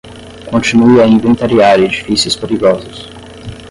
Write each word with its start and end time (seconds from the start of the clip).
Continue 0.49 0.99
a 0.99 1.05
inventariar 1.05 1.79
edifícios 1.79 2.35
perigosos 2.35 3.07